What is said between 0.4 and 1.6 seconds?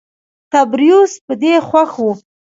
تبریوس په دې